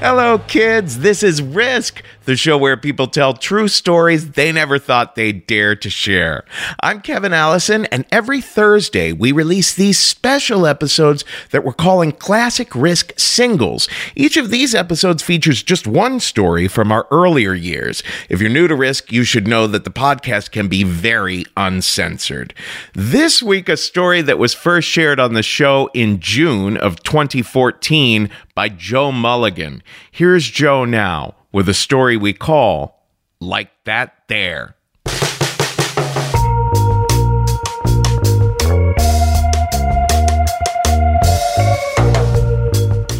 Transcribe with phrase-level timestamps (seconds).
[0.00, 0.98] Hello, kids.
[0.98, 5.74] This is Risk, the show where people tell true stories they never thought they'd dare
[5.76, 6.44] to share.
[6.80, 12.68] I'm Kevin Allison, and every Thursday we release these special episodes that we're calling Classic
[12.74, 13.88] Risk Singles.
[14.14, 18.02] Each of these episodes features just one story from our earlier years.
[18.28, 22.52] If you're new to Risk, you should know that the podcast can be very uncensored.
[22.92, 28.28] This week, a story that was first shared on the show in June of 2014
[28.56, 29.82] by Joe Mulligan.
[30.10, 33.06] Here's Joe now with a story we call
[33.38, 34.74] Like That There.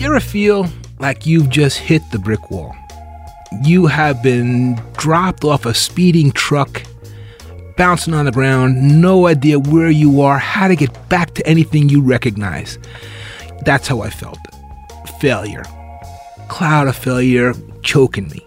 [0.00, 0.66] You ever feel
[0.98, 2.74] like you've just hit the brick wall?
[3.62, 6.82] You have been dropped off a speeding truck,
[7.76, 11.90] bouncing on the ground, no idea where you are, how to get back to anything
[11.90, 12.78] you recognize.
[13.66, 14.38] That's how I felt.
[15.20, 15.64] Failure.
[16.48, 18.44] Cloud of failure choking me.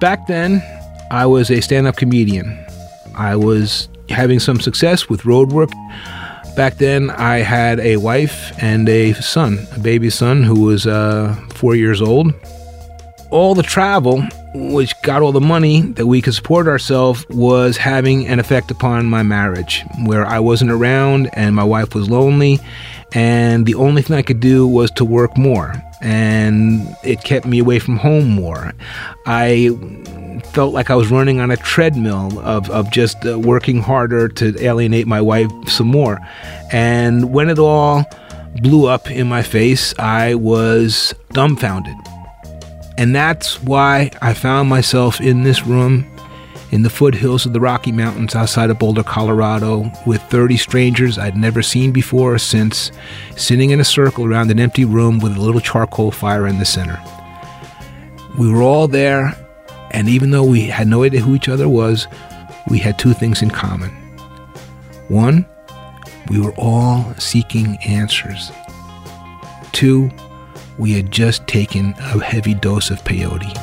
[0.00, 0.62] Back then,
[1.10, 2.58] I was a stand up comedian.
[3.14, 5.70] I was having some success with road work.
[6.56, 11.34] Back then, I had a wife and a son, a baby son who was uh,
[11.54, 12.32] four years old.
[13.32, 14.20] All the travel,
[14.52, 19.06] which got all the money that we could support ourselves, was having an effect upon
[19.06, 22.60] my marriage, where I wasn't around and my wife was lonely,
[23.14, 25.74] and the only thing I could do was to work more.
[26.02, 28.74] And it kept me away from home more.
[29.24, 29.70] I
[30.52, 34.62] felt like I was running on a treadmill of, of just uh, working harder to
[34.62, 36.20] alienate my wife some more.
[36.70, 38.04] And when it all
[38.60, 41.96] blew up in my face, I was dumbfounded.
[42.98, 46.06] And that's why I found myself in this room
[46.72, 51.36] in the foothills of the Rocky Mountains outside of Boulder, Colorado, with 30 strangers I'd
[51.36, 52.90] never seen before or since,
[53.36, 56.64] sitting in a circle around an empty room with a little charcoal fire in the
[56.64, 57.00] center.
[58.38, 59.36] We were all there,
[59.90, 62.08] and even though we had no idea who each other was,
[62.70, 63.90] we had two things in common.
[65.08, 65.44] One,
[66.30, 68.50] we were all seeking answers.
[69.72, 70.10] Two,
[70.82, 73.54] we had just taken a heavy dose of peyote.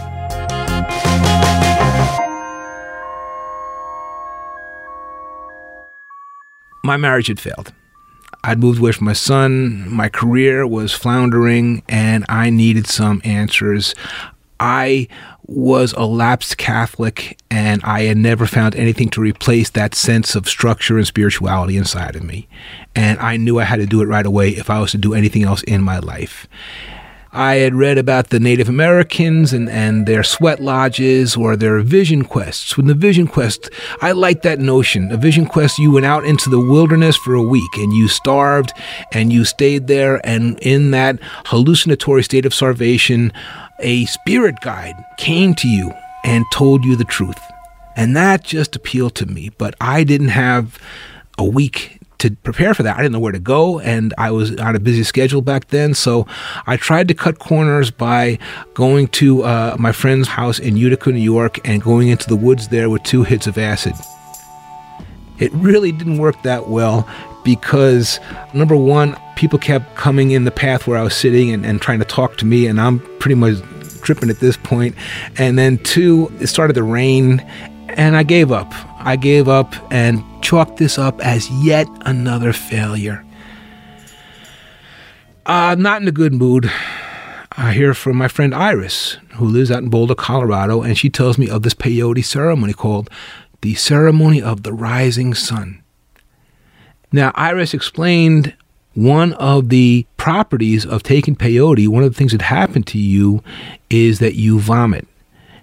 [6.81, 7.73] My marriage had failed.
[8.45, 13.93] I'd moved away from my son, my career was floundering, and I needed some answers.
[14.61, 15.09] I
[15.45, 20.47] was a lapsed Catholic, and I had never found anything to replace that sense of
[20.47, 22.47] structure and spirituality inside of me.
[22.95, 25.13] And I knew I had to do it right away if I was to do
[25.13, 26.47] anything else in my life.
[27.31, 32.23] I had read about the Native Americans and, and their sweat lodges or their vision
[32.23, 32.75] quests.
[32.75, 33.69] When the vision quest,
[34.01, 35.11] I liked that notion.
[35.11, 38.73] A vision quest, you went out into the wilderness for a week and you starved
[39.11, 43.31] and you stayed there, and in that hallucinatory state of starvation,
[43.79, 45.93] a spirit guide came to you
[46.23, 47.39] and told you the truth.
[47.95, 49.49] And that just appealed to me.
[49.49, 50.79] But I didn't have
[51.37, 52.95] a week to prepare for that.
[52.95, 55.93] I didn't know where to go, and I was on a busy schedule back then.
[55.93, 56.27] So
[56.67, 58.37] I tried to cut corners by
[58.73, 62.67] going to uh, my friend's house in Utica, New York, and going into the woods
[62.67, 63.93] there with two hits of acid.
[65.39, 67.07] It really didn't work that well
[67.45, 68.19] because,
[68.53, 71.99] number one, people kept coming in the path where I was sitting and, and trying
[71.99, 73.55] to talk to me, and I'm pretty much
[74.01, 74.95] tripping at this point.
[75.37, 77.39] And then, two, it started to rain,
[77.89, 78.73] and I gave up.
[78.99, 83.25] I gave up and chalked this up as yet another failure.
[85.45, 86.71] Uh, not in a good mood.
[87.57, 91.37] I hear from my friend Iris, who lives out in Boulder, Colorado, and she tells
[91.37, 93.09] me of this peyote ceremony called
[93.61, 95.83] the Ceremony of the Rising Sun.
[97.11, 98.55] Now, Iris explained
[98.93, 103.43] one of the properties of taking peyote, one of the things that happen to you
[103.89, 105.07] is that you vomit.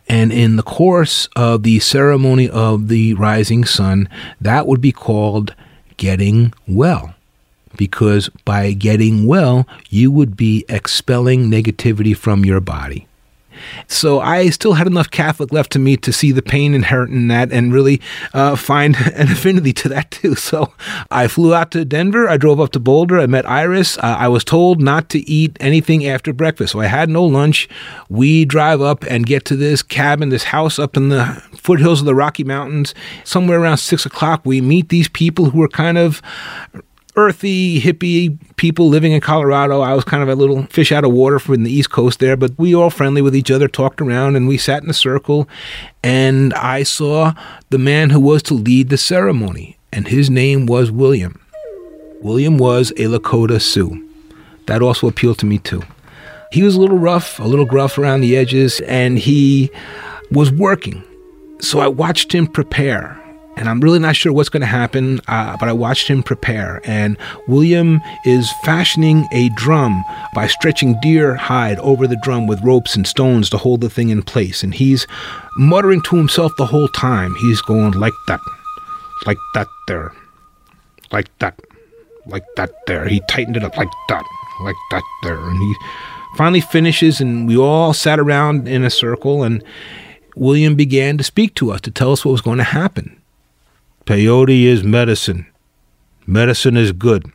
[0.08, 4.08] And in the course of the ceremony of the rising sun,
[4.40, 5.54] that would be called
[5.96, 7.14] getting well.
[7.76, 13.06] Because by getting well, you would be expelling negativity from your body.
[13.88, 17.28] So I still had enough Catholic left to me to see the pain inherent in
[17.28, 18.00] that and really
[18.34, 20.34] uh, find an affinity to that too.
[20.46, 20.72] So
[21.10, 22.28] I flew out to Denver.
[22.28, 23.18] I drove up to Boulder.
[23.18, 23.98] I met Iris.
[23.98, 26.72] Uh, I was told not to eat anything after breakfast.
[26.72, 27.68] So I had no lunch.
[28.08, 32.06] We drive up and get to this cabin, this house up in the foothills of
[32.06, 32.94] the Rocky Mountains.
[33.24, 36.22] Somewhere around six o'clock, we meet these people who are kind of
[37.16, 39.80] earthy, hippie people living in Colorado.
[39.80, 42.36] I was kind of a little fish out of water from the East Coast there,
[42.36, 45.48] but we all friendly with each other, talked around, and we sat in a circle.
[46.02, 47.32] And I saw
[47.70, 51.40] the man who was to lead the ceremony, and his name was William.
[52.20, 54.02] William was a Lakota Sioux.
[54.66, 55.82] That also appealed to me too.
[56.52, 59.70] He was a little rough, a little gruff around the edges, and he
[60.30, 61.02] was working.
[61.60, 63.20] So I watched him prepare
[63.56, 66.82] and I'm really not sure what's going to happen, uh, but I watched him prepare.
[66.84, 67.16] And
[67.48, 70.04] William is fashioning a drum
[70.34, 74.10] by stretching deer hide over the drum with ropes and stones to hold the thing
[74.10, 74.62] in place.
[74.62, 75.06] And he's
[75.56, 77.34] muttering to himself the whole time.
[77.36, 78.40] He's going like that,
[79.24, 80.12] like that there,
[81.10, 81.58] like that,
[82.26, 83.08] like that there.
[83.08, 84.24] He tightened it up like that,
[84.62, 85.38] like that there.
[85.38, 85.74] And he
[86.36, 89.64] finally finishes, and we all sat around in a circle, and
[90.34, 93.15] William began to speak to us to tell us what was going to happen.
[94.06, 95.46] Peyote is medicine.
[96.28, 97.30] Medicine is good.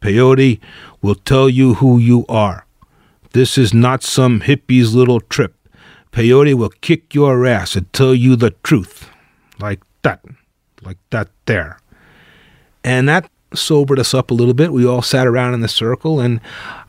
[0.00, 0.60] Peyote
[1.02, 2.64] will tell you who you are.
[3.32, 5.56] This is not some hippie's little trip.
[6.12, 9.10] Peyote will kick your ass and tell you the truth.
[9.58, 10.24] Like that.
[10.82, 11.80] Like that there.
[12.84, 14.72] And that sobered us up a little bit.
[14.72, 16.40] We all sat around in the circle, and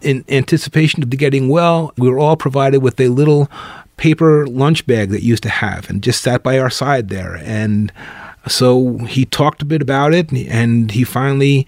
[0.02, 3.50] in anticipation of the getting well, we were all provided with a little
[3.98, 7.38] paper lunch bag that used to have and just sat by our side there.
[7.44, 7.92] And
[8.50, 11.66] so he talked a bit about it, and he finally,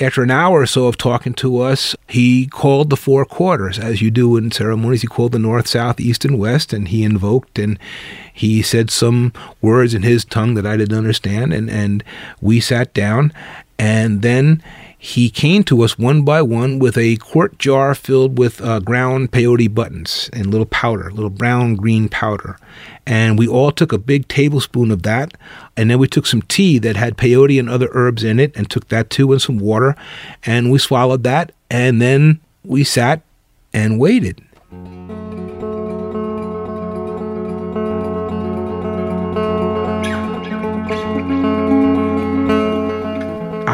[0.00, 4.02] after an hour or so of talking to us, he called the four quarters, as
[4.02, 5.02] you do in ceremonies.
[5.02, 7.78] He called the north, south, east, and west, and he invoked and
[8.32, 9.32] he said some
[9.62, 12.04] words in his tongue that I didn't understand, and, and
[12.40, 13.32] we sat down,
[13.78, 14.62] and then
[15.06, 19.30] he came to us one by one with a quart jar filled with uh, ground
[19.30, 22.58] peyote buttons and little powder, little brown green powder.
[23.06, 25.34] And we all took a big tablespoon of that.
[25.76, 28.68] And then we took some tea that had peyote and other herbs in it and
[28.68, 29.94] took that too and some water.
[30.44, 31.52] And we swallowed that.
[31.70, 33.22] And then we sat
[33.72, 34.42] and waited.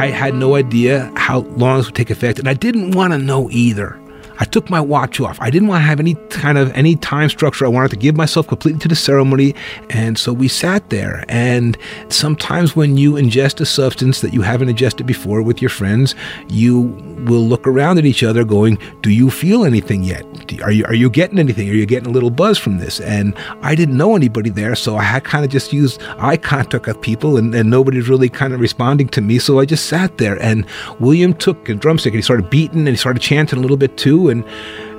[0.03, 3.19] I had no idea how long this would take effect, and I didn't want to
[3.19, 3.97] know either.
[4.41, 5.41] I took my watch off.
[5.41, 7.65] I didn't want to have any kind of any time structure.
[7.65, 9.55] I wanted to give myself completely to the ceremony.
[9.91, 11.25] And so we sat there.
[11.29, 11.79] And
[12.09, 16.17] sometimes when you ingest a substance that you haven't ingested before with your friends,
[16.49, 16.89] you
[17.25, 20.25] will look around at each other going, Do you feel anything yet?
[20.63, 21.69] Are you, are you getting anything?
[21.69, 23.01] Are you getting a little buzz from this?
[23.01, 24.75] And I didn't know anybody there.
[24.75, 28.29] So I had kind of just used eye contact with people and, and nobody's really
[28.29, 29.39] kind of responding to me.
[29.39, 30.41] So I just sat there.
[30.43, 30.67] And
[31.01, 33.97] William took a drumstick and he started beating and he started chanting a little bit
[33.97, 34.45] too and,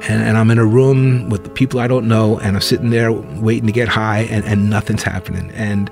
[0.09, 2.89] and, and I'm in a room with the people I don't know, and I'm sitting
[2.89, 5.49] there waiting to get high, and, and nothing's happening.
[5.51, 5.89] And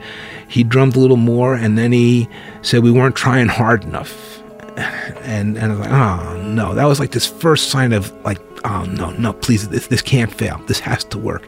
[0.47, 2.27] he drummed a little more, and then he
[2.61, 4.30] said we weren't trying hard enough.
[4.78, 8.40] And and I was like, oh no, that was like this first sign of like,
[8.66, 10.62] oh no, no, please, this this can't fail.
[10.68, 11.48] This has to work.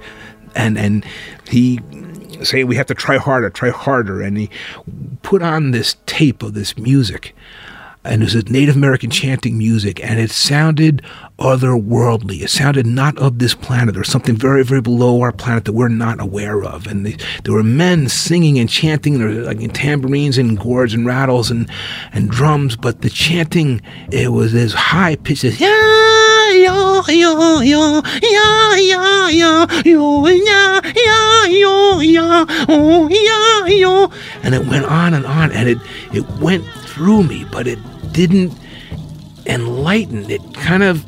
[0.55, 1.05] And and
[1.49, 1.79] he
[2.43, 4.49] say we have to try harder, try harder, and he
[5.21, 7.35] put on this tape of this music
[8.05, 11.01] and it was a Native American chanting music, and it sounded
[11.39, 12.41] otherworldly.
[12.41, 13.93] It sounded not of this planet.
[13.93, 16.85] There was something very, very below our planet that we're not aware of.
[16.87, 21.05] And they, there were men singing and chanting, there were like tambourines and gourds and
[21.05, 21.69] rattles and,
[22.11, 23.81] and drums, but the chanting,
[24.11, 30.81] it was as high pitched as, yeah, yeah, yeah, yeah, yeah, yeah, yeah, yeah, yeah,
[30.95, 34.07] yeah, yeah, oh, yeah, yeah.
[34.43, 35.77] And it went on and on, and it,
[36.13, 37.79] it went through me, but it
[38.13, 38.53] didn't
[39.45, 40.29] enlighten.
[40.29, 41.05] It kind of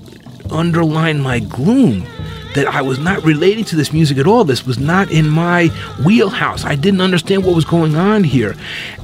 [0.52, 2.06] underlined my gloom
[2.56, 4.44] that I was not relating to this music at all.
[4.44, 5.68] This was not in my
[6.04, 6.66] wheelhouse.
[6.66, 8.56] I didn't understand what was going on here.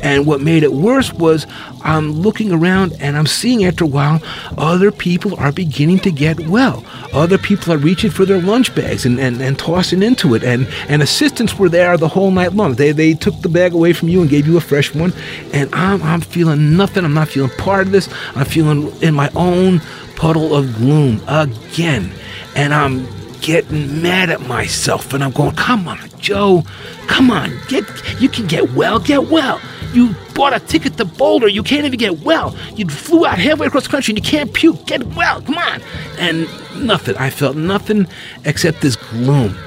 [0.01, 1.45] And what made it worse was
[1.83, 4.21] I'm looking around and I'm seeing after a while
[4.57, 6.83] other people are beginning to get well.
[7.13, 10.43] Other people are reaching for their lunch bags and, and, and tossing into it.
[10.43, 12.75] And, and assistants were there the whole night long.
[12.75, 15.13] They, they took the bag away from you and gave you a fresh one.
[15.53, 17.03] And I'm, I'm feeling nothing.
[17.03, 18.07] I'm not feeling part of this.
[18.35, 19.81] I'm feeling in my own
[20.15, 22.13] puddle of gloom again.
[22.55, 26.63] And I'm getting mad at myself and I'm going, come on, Joe,
[27.07, 27.83] come on, get
[28.21, 29.59] you can get well, get well.
[29.93, 32.55] You bought a ticket to Boulder, you can't even get well.
[32.75, 35.81] You flew out halfway across the country and you can't puke, get well, come on.
[36.17, 37.17] And nothing.
[37.17, 38.07] I felt nothing
[38.45, 39.57] except this gloom.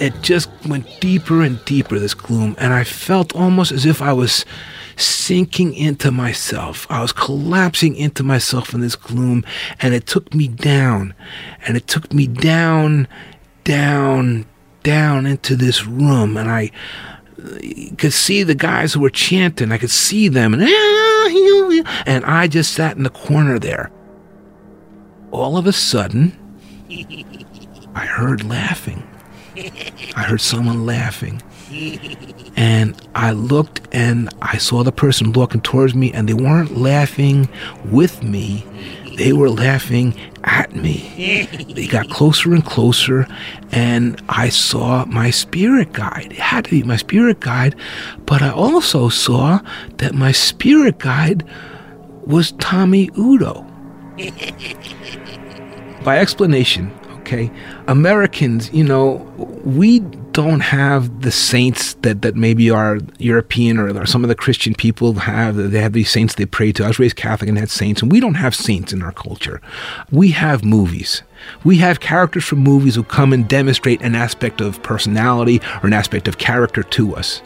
[0.00, 4.12] It just went deeper and deeper, this gloom, and I felt almost as if I
[4.12, 4.44] was
[4.96, 6.86] sinking into myself.
[6.90, 9.44] I was collapsing into myself in this gloom,
[9.80, 11.14] and it took me down.
[11.66, 13.06] And it took me down,
[13.64, 14.46] down,
[14.82, 16.36] down into this room.
[16.36, 16.70] And I
[17.38, 17.58] uh,
[17.98, 19.72] could see the guys who were chanting.
[19.72, 20.54] I could see them.
[20.54, 23.90] And, ah, and I just sat in the corner there.
[25.30, 26.36] All of a sudden,
[27.94, 29.02] I heard laughing.
[29.56, 31.42] I heard someone laughing.
[32.56, 37.48] And I looked and I saw the person walking towards me, and they weren't laughing
[37.84, 38.64] with me,
[39.16, 41.48] they were laughing at me.
[41.74, 43.26] They got closer and closer,
[43.72, 46.28] and I saw my spirit guide.
[46.32, 47.74] It had to be my spirit guide,
[48.26, 49.60] but I also saw
[49.96, 51.44] that my spirit guide
[52.26, 53.66] was Tommy Udo.
[56.04, 57.50] By explanation, okay,
[57.88, 59.14] Americans, you know,
[59.64, 60.00] we
[60.36, 64.74] don't have the saints that, that maybe our European or, or, some of the Christian
[64.74, 65.56] people have.
[65.56, 66.84] They have these saints they pray to.
[66.84, 69.62] I was raised Catholic and had saints, and we don't have saints in our culture.
[70.12, 71.22] We have movies.
[71.64, 75.94] We have characters from movies who come and demonstrate an aspect of personality or an
[75.94, 77.40] aspect of character to us.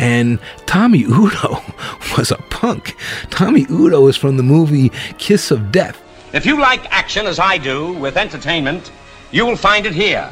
[0.00, 1.62] And Tommy Udo
[2.18, 2.96] was a punk.
[3.30, 4.88] Tommy Udo is from the movie
[5.18, 6.02] Kiss of Death.
[6.32, 8.90] If you like action as I do with entertainment,
[9.30, 10.28] you will find it here.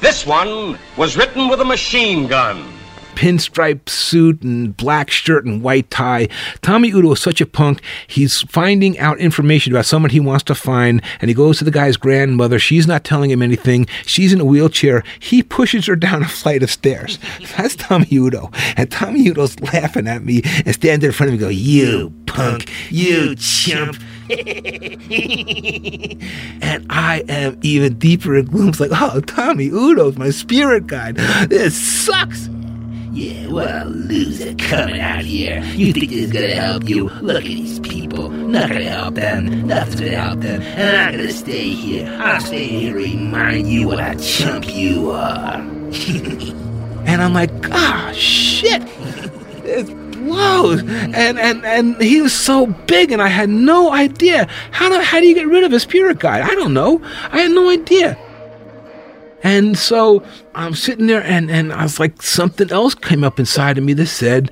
[0.00, 2.72] This one was written with a machine gun.
[3.14, 6.28] Pinstripe suit and black shirt and white tie.
[6.60, 7.80] Tommy Udo is such a punk.
[8.06, 11.70] He's finding out information about someone he wants to find, and he goes to the
[11.70, 12.58] guy's grandmother.
[12.58, 13.86] She's not telling him anything.
[14.04, 15.02] She's in a wheelchair.
[15.18, 17.18] He pushes her down a flight of stairs.
[17.56, 18.50] That's Tommy Udo.
[18.76, 22.70] And Tommy Udo's laughing at me and standing in front of me, go, "You punk,
[22.90, 23.96] you chump."
[26.60, 28.70] and I am even deeper in gloom.
[28.70, 31.16] It's like, oh, Tommy Udo's my spirit guide.
[31.48, 32.48] This sucks.
[33.12, 35.62] Yeah, well, loser coming out here.
[35.74, 37.08] You think this is gonna help you?
[37.22, 38.28] Look at these people.
[38.28, 39.66] Not gonna help them.
[39.66, 40.60] Nothing's gonna help them.
[40.60, 42.14] And I'm gonna stay here.
[42.20, 45.54] I'll stay here to remind you what a chump you are.
[45.54, 48.82] and I'm like, ah, shit.
[50.26, 50.80] Blows.
[50.80, 55.20] And and and he was so big, and I had no idea how do how
[55.20, 56.42] do you get rid of a spirit guide?
[56.42, 57.00] I don't know.
[57.30, 58.18] I had no idea.
[59.42, 63.78] And so I'm sitting there, and and I was like, something else came up inside
[63.78, 64.50] of me that said,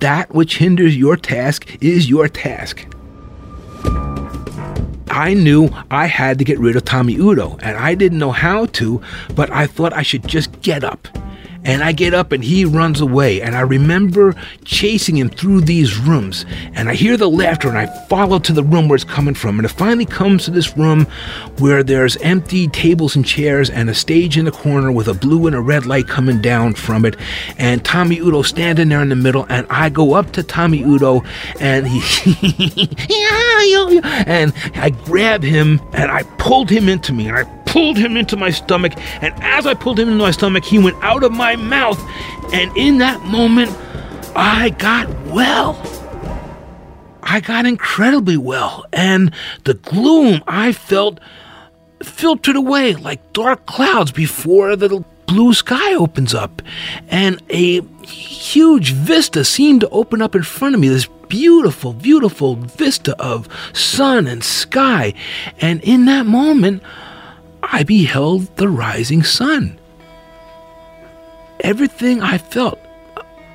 [0.00, 2.86] that which hinders your task is your task.
[5.08, 8.66] I knew I had to get rid of Tommy Udo, and I didn't know how
[8.66, 9.00] to,
[9.34, 11.08] but I thought I should just get up
[11.66, 13.42] and I get up and he runs away.
[13.42, 16.46] And I remember chasing him through these rooms.
[16.74, 19.58] And I hear the laughter and I follow to the room where it's coming from.
[19.58, 21.06] And it finally comes to this room
[21.58, 25.48] where there's empty tables and chairs and a stage in the corner with a blue
[25.48, 27.16] and a red light coming down from it.
[27.58, 29.44] And Tommy Udo standing there in the middle.
[29.48, 31.24] And I go up to Tommy Udo
[31.58, 31.98] and he,
[34.26, 37.26] and I grab him and I pulled him into me.
[37.28, 40.64] And I pulled him into my stomach, and as I pulled him into my stomach,
[40.64, 42.00] he went out of my mouth,
[42.52, 43.76] and in that moment,
[44.34, 45.80] I got well.
[47.22, 49.32] I got incredibly well, and
[49.64, 51.20] the gloom I felt
[52.02, 56.62] filtered away like dark clouds before the blue sky opens up.
[57.08, 62.54] And a huge vista seemed to open up in front of me this beautiful, beautiful
[62.56, 65.14] vista of sun and sky.
[65.60, 66.82] And in that moment,
[67.72, 69.78] I beheld the rising sun.
[71.60, 72.78] Everything I felt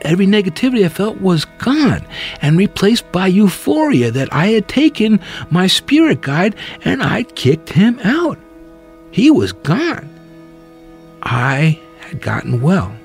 [0.03, 2.05] every negativity I felt was gone
[2.41, 7.99] and replaced by euphoria that I had taken my spirit guide and I'd kicked him
[8.03, 8.37] out.
[9.11, 10.09] He was gone.
[11.23, 12.95] I had gotten well.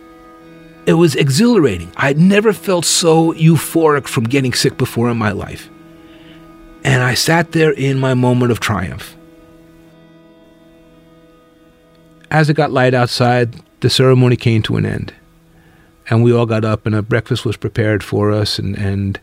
[0.87, 1.93] It was exhilarating.
[1.97, 5.69] I'd never felt so euphoric from getting sick before in my life.
[6.85, 9.17] And I sat there in my moment of triumph.
[12.31, 15.15] As it got light outside, the ceremony came to an end
[16.09, 19.21] and we all got up and a breakfast was prepared for us and, and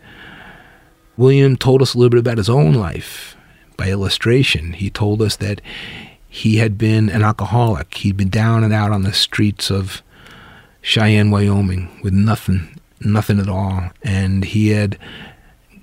[1.17, 3.35] William told us a little bit about his own life
[3.77, 4.73] by illustration.
[4.73, 5.61] He told us that
[6.27, 7.93] he had been an alcoholic.
[7.95, 10.01] He'd been down and out on the streets of
[10.81, 13.91] Cheyenne, Wyoming with nothing, nothing at all.
[14.01, 14.97] And he had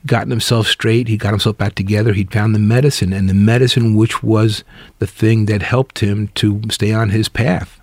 [0.06, 1.08] gotten himself straight.
[1.08, 2.12] He got himself back together.
[2.12, 4.64] He'd found the medicine, and the medicine which was
[4.98, 7.80] the thing that helped him to stay on his path.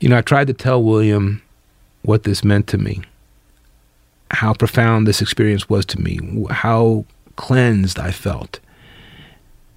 [0.00, 1.42] You know, I tried to tell William
[2.02, 3.02] what this meant to me,
[4.30, 6.18] how profound this experience was to me,
[6.50, 7.04] how
[7.36, 8.60] cleansed I felt.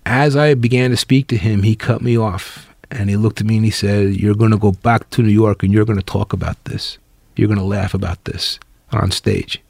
[0.05, 3.47] As I began to speak to him, he cut me off and he looked at
[3.47, 5.99] me and he said, You're going to go back to New York and you're going
[5.99, 6.97] to talk about this.
[7.35, 8.59] You're going to laugh about this
[8.91, 9.61] on stage.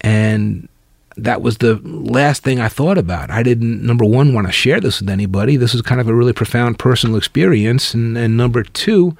[0.00, 0.68] And
[1.16, 3.30] that was the last thing I thought about.
[3.30, 5.56] I didn't, number one, want to share this with anybody.
[5.56, 7.94] This was kind of a really profound personal experience.
[7.94, 9.16] And, and number two,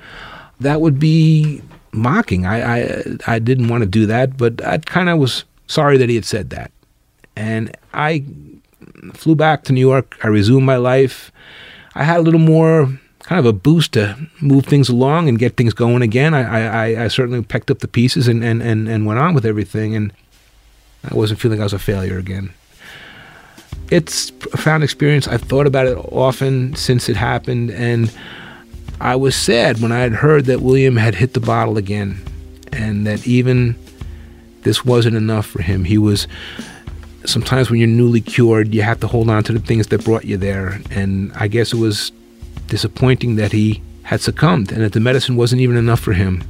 [0.61, 2.47] that would be mocking.
[2.47, 6.09] I, I, I didn't want to do that, but I kind of was sorry that
[6.09, 6.71] he had said that.
[7.35, 8.25] And I
[9.15, 10.19] flew back to New York.
[10.23, 11.33] I resumed my life.
[11.95, 15.57] I had a little more kind of a boost to move things along and get
[15.57, 16.33] things going again.
[16.35, 19.45] I, I, I certainly picked up the pieces and, and, and, and went on with
[19.45, 19.97] everything.
[19.97, 20.13] And
[21.11, 22.53] I wasn't feeling I was a failure again.
[23.91, 25.29] It's a profound experience.
[25.29, 27.71] I've thought about it often since it happened.
[27.71, 28.13] And
[29.01, 32.21] I was sad when I had heard that William had hit the bottle again
[32.73, 33.77] and that even
[34.63, 35.85] this wasn't enough for him.
[35.85, 36.27] He was
[37.25, 40.25] sometimes when you're newly cured, you have to hold on to the things that brought
[40.25, 40.81] you there.
[40.91, 42.13] And I guess it was
[42.69, 46.43] disappointing that he had succumbed and that the medicine wasn't even enough for him.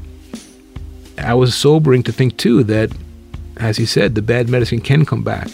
[1.19, 2.91] I was sobering to think too that,
[3.57, 5.49] as he said, the bad medicine can come back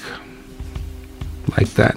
[1.57, 1.97] like that.